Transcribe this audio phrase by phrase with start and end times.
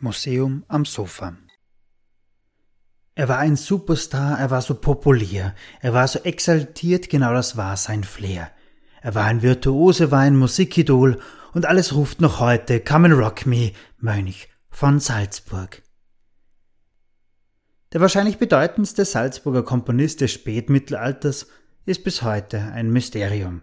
[0.00, 1.36] Museum am Sofa.
[3.14, 7.76] Er war ein Superstar, er war so populär, er war so exaltiert, genau das war
[7.76, 8.50] sein Flair.
[9.00, 11.20] Er war ein Virtuose, war ein Musikidol
[11.52, 15.82] und alles ruft noch heute Come and Rock Me, Mönch von Salzburg.
[17.92, 21.46] Der wahrscheinlich bedeutendste Salzburger Komponist des Spätmittelalters
[21.86, 23.62] ist bis heute ein Mysterium.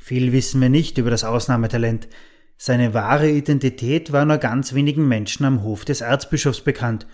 [0.00, 2.08] Viel wissen wir nicht über das Ausnahmetalent,
[2.56, 7.06] seine wahre Identität war nur ganz wenigen Menschen am Hof des Erzbischofs bekannt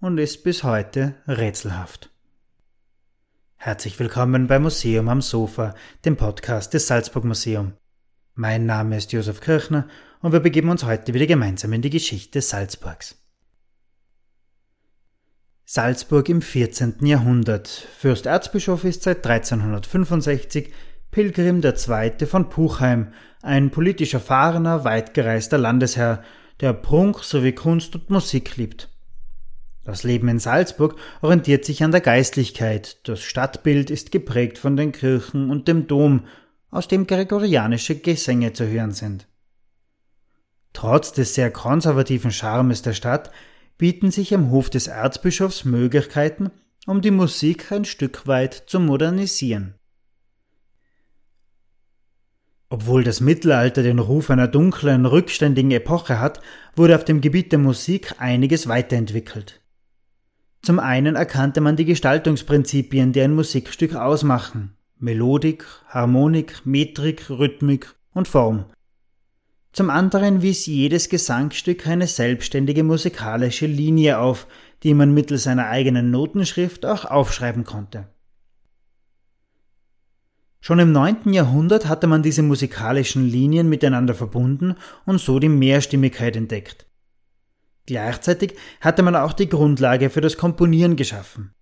[0.00, 2.10] und ist bis heute rätselhaft.
[3.56, 5.74] Herzlich willkommen beim Museum am Sofa,
[6.04, 7.72] dem Podcast des Salzburg Museum.
[8.34, 9.88] Mein Name ist Josef Kirchner
[10.20, 13.16] und wir begeben uns heute wieder gemeinsam in die Geschichte Salzburgs.
[15.64, 17.04] Salzburg im 14.
[17.04, 17.66] Jahrhundert.
[17.66, 20.72] Fürst Erzbischof ist seit 1365
[21.10, 22.26] Pilgrim II.
[22.26, 26.22] von Puchheim, ein politisch erfahrener, weitgereister Landesherr,
[26.60, 28.88] der Prunk sowie Kunst und Musik liebt.
[29.84, 34.90] Das Leben in Salzburg orientiert sich an der Geistlichkeit, das Stadtbild ist geprägt von den
[34.90, 36.26] Kirchen und dem Dom,
[36.70, 39.28] aus dem gregorianische Gesänge zu hören sind.
[40.72, 43.30] Trotz des sehr konservativen Charmes der Stadt
[43.78, 46.50] bieten sich am Hof des Erzbischofs Möglichkeiten,
[46.86, 49.75] um die Musik ein Stück weit zu modernisieren.
[52.68, 56.40] Obwohl das Mittelalter den Ruf einer dunklen, rückständigen Epoche hat,
[56.74, 59.60] wurde auf dem Gebiet der Musik einiges weiterentwickelt.
[60.62, 68.26] Zum einen erkannte man die Gestaltungsprinzipien, die ein Musikstück ausmachen Melodik, Harmonik, Metrik, Rhythmik und
[68.26, 68.64] Form.
[69.72, 74.46] Zum anderen wies jedes Gesangstück eine selbstständige musikalische Linie auf,
[74.82, 78.08] die man mittels einer eigenen Notenschrift auch aufschreiben konnte.
[80.66, 81.32] Schon im 9.
[81.32, 86.86] Jahrhundert hatte man diese musikalischen Linien miteinander verbunden und so die Mehrstimmigkeit entdeckt.
[87.86, 91.54] Gleichzeitig hatte man auch die Grundlage für das Komponieren geschaffen.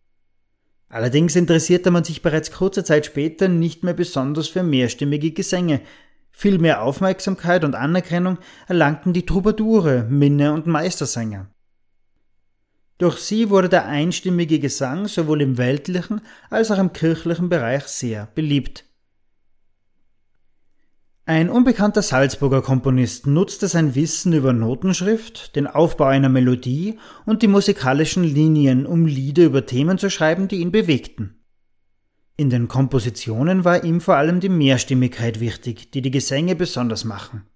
[0.88, 5.82] Allerdings interessierte man sich bereits kurze Zeit später nicht mehr besonders für mehrstimmige Gesänge.
[6.30, 11.50] Viel mehr Aufmerksamkeit und Anerkennung erlangten die Troubadoure, Minne und Meistersänger.
[12.96, 18.28] Durch sie wurde der einstimmige Gesang sowohl im weltlichen als auch im kirchlichen Bereich sehr
[18.34, 18.86] beliebt.
[21.26, 27.48] Ein unbekannter Salzburger Komponist nutzte sein Wissen über Notenschrift, den Aufbau einer Melodie und die
[27.48, 31.42] musikalischen Linien, um Lieder über Themen zu schreiben, die ihn bewegten.
[32.36, 37.46] In den Kompositionen war ihm vor allem die Mehrstimmigkeit wichtig, die die Gesänge besonders machen.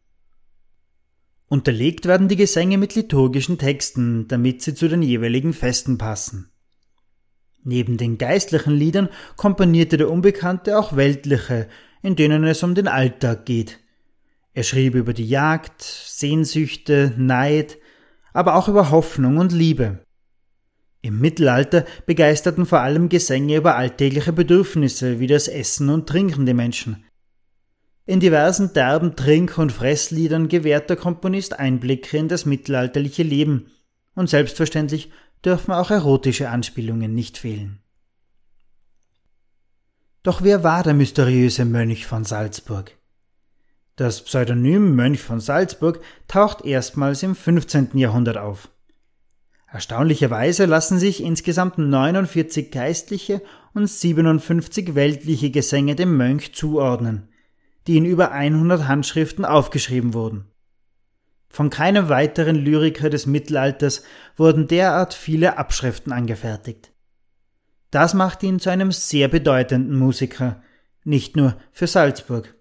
[1.46, 6.50] Unterlegt werden die Gesänge mit liturgischen Texten, damit sie zu den jeweiligen Festen passen.
[7.64, 11.68] Neben den geistlichen Liedern komponierte der Unbekannte auch weltliche,
[12.02, 13.78] in denen es um den Alltag geht.
[14.54, 17.78] Er schrieb über die Jagd, Sehnsüchte, Neid,
[18.32, 20.00] aber auch über Hoffnung und Liebe.
[21.00, 26.54] Im Mittelalter begeisterten vor allem Gesänge über alltägliche Bedürfnisse wie das Essen und Trinken die
[26.54, 27.04] Menschen.
[28.04, 33.70] In diversen derben Trink- und Fressliedern gewährt der Komponist Einblicke in das mittelalterliche Leben,
[34.14, 35.10] und selbstverständlich
[35.44, 37.80] dürfen auch erotische Anspielungen nicht fehlen.
[40.28, 42.92] Doch wer war der mysteriöse Mönch von Salzburg?
[43.96, 47.96] Das Pseudonym Mönch von Salzburg taucht erstmals im 15.
[47.96, 48.68] Jahrhundert auf.
[49.72, 53.40] Erstaunlicherweise lassen sich insgesamt 49 geistliche
[53.72, 57.30] und 57 weltliche Gesänge dem Mönch zuordnen,
[57.86, 60.44] die in über 100 Handschriften aufgeschrieben wurden.
[61.48, 64.02] Von keinem weiteren Lyriker des Mittelalters
[64.36, 66.92] wurden derart viele Abschriften angefertigt.
[67.90, 70.62] Das macht ihn zu einem sehr bedeutenden Musiker,
[71.04, 72.54] nicht nur für Salzburg.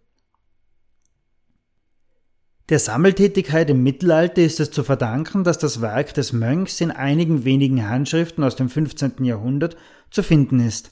[2.69, 7.45] Der Sammeltätigkeit im Mittelalter ist es zu verdanken, dass das Werk des Mönchs in einigen
[7.45, 9.23] wenigen Handschriften aus dem 15.
[9.23, 9.77] Jahrhundert
[10.11, 10.91] zu finden ist.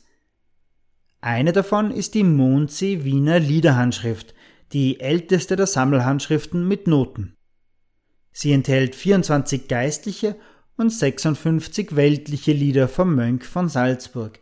[1.19, 4.34] Eine davon ist die Mondsee Wiener Liederhandschrift,
[4.72, 7.36] die älteste der Sammelhandschriften mit Noten.
[8.31, 10.36] Sie enthält 24 geistliche
[10.77, 14.39] und 56 weltliche Lieder vom Mönch von Salzburg.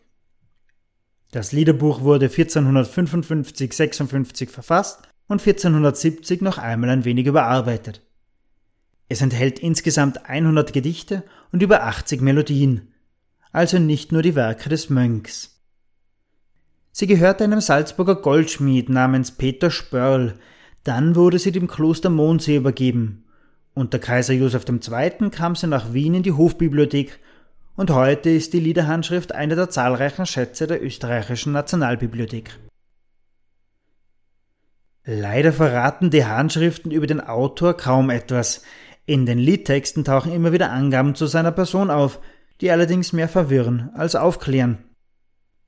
[1.31, 8.01] Das Liederbuch wurde 1455-56 verfasst und 1470 noch einmal ein wenig überarbeitet.
[9.09, 12.93] Es enthält insgesamt 100 Gedichte und über 80 Melodien,
[13.51, 15.61] also nicht nur die Werke des Mönchs.
[16.91, 20.35] Sie gehörte einem Salzburger Goldschmied namens Peter Spörl,
[20.83, 23.23] dann wurde sie dem Kloster Mondsee übergeben
[23.73, 25.29] unter Kaiser Joseph II.
[25.29, 27.19] kam sie nach Wien in die Hofbibliothek
[27.75, 32.59] und heute ist die Liederhandschrift eine der zahlreichen Schätze der österreichischen Nationalbibliothek.
[35.05, 38.63] Leider verraten die Handschriften über den Autor kaum etwas.
[39.05, 42.19] In den Liedtexten tauchen immer wieder Angaben zu seiner Person auf,
[42.61, 44.77] die allerdings mehr verwirren als aufklären.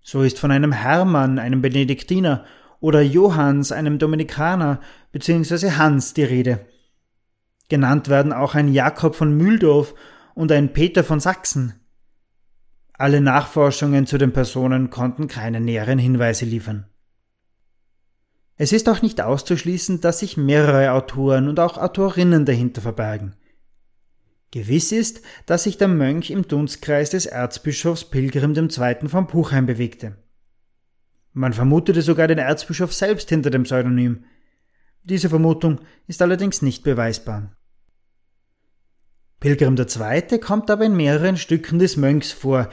[0.02, 2.46] So ist von einem Hermann, einem Benediktiner,
[2.80, 4.80] oder Johanns, einem Dominikaner,
[5.12, 5.72] bzw.
[5.72, 6.66] Hans die Rede.
[7.70, 9.96] Genannt werden auch ein Jakob von Mühldorf
[10.34, 11.74] und ein Peter von Sachsen.
[12.94, 16.86] Alle Nachforschungen zu den Personen konnten keine näheren Hinweise liefern.
[18.58, 23.36] Es ist auch nicht auszuschließen, dass sich mehrere Autoren und auch Autorinnen dahinter verbergen.
[24.52, 29.10] Gewiss ist, dass sich der Mönch im Dunstkreis des Erzbischofs Pilgrim II.
[29.10, 30.16] von Buchheim bewegte.
[31.34, 34.24] Man vermutete sogar den Erzbischof selbst hinter dem Pseudonym.
[35.06, 37.56] Diese Vermutung ist allerdings nicht beweisbar.
[39.40, 40.40] Pilgrim II.
[40.40, 42.70] kommt aber in mehreren Stücken des Mönchs vor.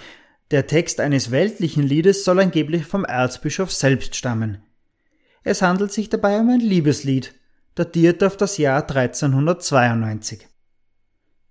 [0.50, 4.62] Der Text eines weltlichen Liedes soll angeblich vom Erzbischof selbst stammen.
[5.44, 7.34] Es handelt sich dabei um ein Liebeslied,
[7.74, 10.48] datiert auf das Jahr 1392.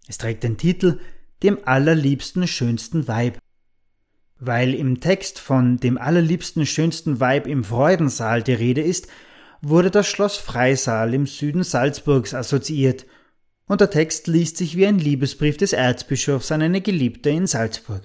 [0.08, 1.00] Es trägt den Titel
[1.44, 3.38] Dem allerliebsten schönsten Weib.
[4.40, 9.08] Weil im Text von dem allerliebsten schönsten Weib im Freudensaal die Rede ist,
[9.62, 13.06] wurde das Schloss Freisaal im Süden Salzburgs assoziiert,
[13.68, 18.02] und der Text liest sich wie ein Liebesbrief des Erzbischofs an eine Geliebte in Salzburg.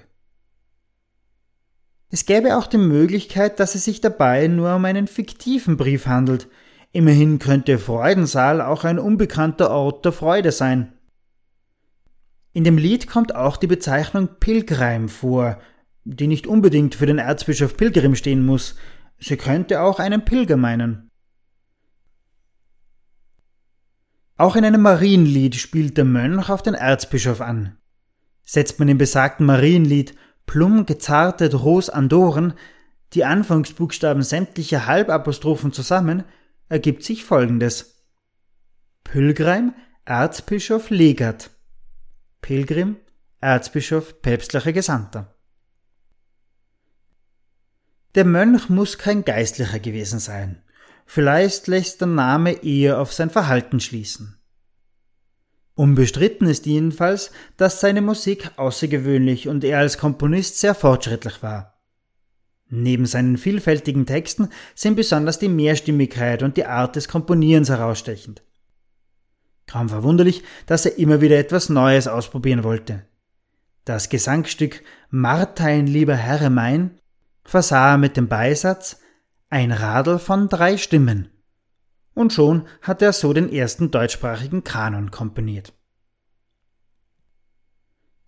[2.09, 6.47] Es gäbe auch die Möglichkeit, dass es sich dabei nur um einen fiktiven Brief handelt.
[6.93, 10.93] Immerhin könnte Freudensaal auch ein unbekannter Ort der Freude sein.
[12.53, 15.59] In dem Lied kommt auch die Bezeichnung Pilgrim vor,
[16.05, 18.77] die nicht unbedingt für den Erzbischof Pilgrim stehen muss.
[19.19, 21.06] Sie könnte auch einen Pilger meinen.
[24.37, 27.79] Auch in einem Marienlied spielt der Mönch auf den Erzbischof an.
[28.45, 32.55] Setzt man im besagten Marienlied plum gezartet Ros Andoren
[33.13, 36.25] die Anfangsbuchstaben sämtlicher Halbapostrophen zusammen,
[36.69, 38.05] ergibt sich folgendes.
[39.05, 39.75] Pilgrim,
[40.05, 41.51] Erzbischof Legat.
[42.41, 42.97] Pilgrim,
[43.41, 45.35] Erzbischof, päpstlicher Gesandter.
[48.15, 50.63] Der Mönch muss kein Geistlicher gewesen sein.
[51.07, 54.37] Vielleicht lässt der Name eher auf sein Verhalten schließen.
[55.75, 61.75] Unbestritten ist jedenfalls, dass seine Musik außergewöhnlich und er als Komponist sehr fortschrittlich war.
[62.69, 68.43] Neben seinen vielfältigen Texten sind besonders die Mehrstimmigkeit und die Art des Komponierens herausstechend.
[69.67, 73.05] Kaum verwunderlich, dass er immer wieder etwas Neues ausprobieren wollte.
[73.85, 76.99] Das Gesangstück Martein, lieber Herr mein
[77.45, 78.99] versah er mit dem Beisatz
[79.49, 81.31] Ein Radl von drei Stimmen
[82.15, 85.73] und schon hatte er so den ersten deutschsprachigen Kanon komponiert.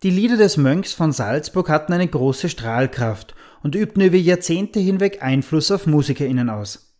[0.03, 5.21] Die Lieder des Mönchs von Salzburg hatten eine große Strahlkraft und übten über Jahrzehnte hinweg
[5.21, 6.95] Einfluss auf MusikerInnen aus.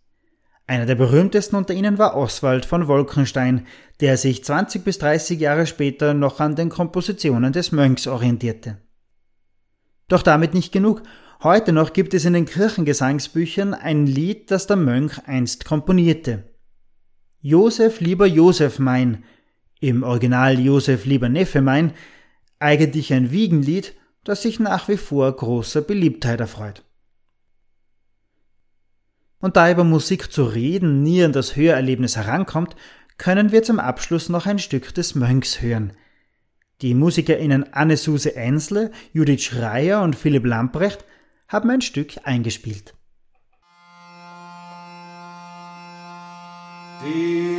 [0.68, 3.66] Einer der berühmtesten unter ihnen war Oswald von Wolkenstein,
[4.02, 8.78] der sich 20 bis 30 Jahre später noch an den Kompositionen des Mönchs orientierte.
[10.10, 11.04] Doch damit nicht genug.
[11.42, 16.44] Heute noch gibt es in den Kirchengesangsbüchern ein Lied, das der Mönch einst komponierte.
[17.40, 19.24] Josef lieber Josef mein,
[19.80, 21.94] im Original Josef lieber Neffe mein,
[22.60, 23.94] eigentlich ein Wiegenlied,
[24.26, 26.84] das sich nach wie vor großer Beliebtheit erfreut.
[29.40, 32.76] Und da über Musik zu reden nie an das Hörerlebnis herankommt,
[33.18, 35.94] können wir zum Abschluss noch ein Stück des Mönchs hören.
[36.82, 41.06] Die MusikerInnen Anne-Suse Ensle, Judith Schreier und Philipp Lamprecht
[41.50, 42.94] haben ein Stück eingespielt.
[47.04, 47.50] Dem,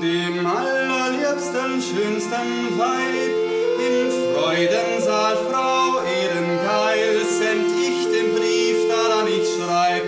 [0.00, 3.34] dem allerliebsten, schönsten Weib
[3.78, 10.04] im Freudensaal, Frau Ehrengeil, send ich den Brief, daran ich schreib,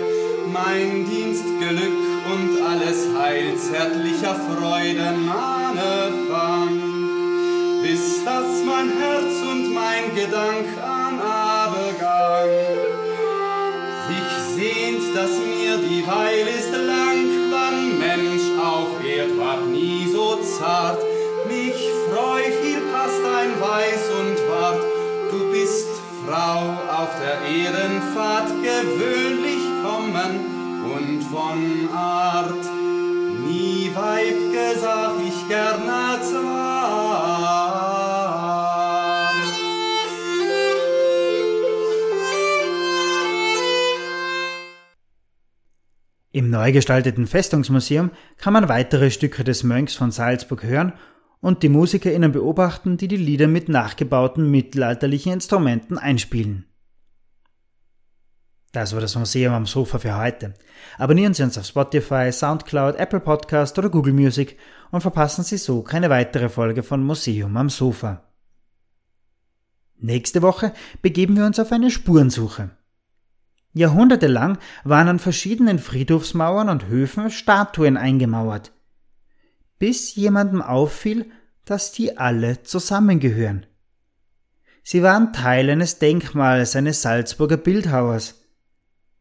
[0.51, 1.97] mein Dienstglück
[2.33, 6.81] und alles Heil, zärtlicher Freuden, Anfang,
[7.83, 9.42] bis das mein Herz
[10.15, 12.49] Gedank an Abgang
[14.07, 20.35] sich sehnt, dass mir die Weil ist lang, wann Mensch auf Erd ward nie so
[20.35, 20.99] zart.
[21.47, 24.83] Mich freu, viel passt ein Weiß und Wart,
[25.31, 25.89] du bist
[26.23, 26.59] Frau
[27.01, 30.31] auf der Ehrenfahrt gewöhnlich kommen
[30.95, 32.65] und von Art.
[33.47, 35.92] Nie Weib gesag ich gerne
[46.63, 50.93] neu gestalteten Festungsmuseum kann man weitere Stücke des Mönchs von Salzburg hören
[51.41, 56.65] und die MusikerInnen beobachten, die die Lieder mit nachgebauten mittelalterlichen Instrumenten einspielen.
[58.71, 60.53] Das war das Museum am Sofa für heute.
[60.97, 64.57] Abonnieren Sie uns auf Spotify, Soundcloud, Apple Podcast oder Google Music
[64.89, 68.23] und verpassen Sie so keine weitere Folge von Museum am Sofa.
[69.99, 72.71] Nächste Woche begeben wir uns auf eine Spurensuche.
[73.73, 78.71] Jahrhundertelang waren an verschiedenen Friedhofsmauern und Höfen Statuen eingemauert,
[79.79, 81.31] bis jemandem auffiel,
[81.65, 83.65] dass die alle zusammengehören.
[84.83, 88.41] Sie waren Teil eines Denkmals eines Salzburger Bildhauers.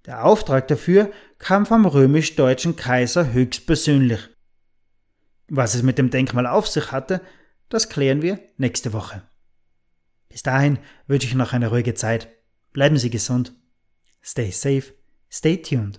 [0.07, 4.29] Der Auftrag dafür kam vom römisch-deutschen Kaiser höchstpersönlich.
[5.49, 7.21] Was es mit dem Denkmal auf sich hatte,
[7.69, 9.23] das klären wir nächste Woche.
[10.29, 12.29] Bis dahin wünsche ich noch eine ruhige Zeit.
[12.73, 13.55] Bleiben Sie gesund.
[14.23, 14.93] Stay safe,
[15.29, 15.99] stay tuned.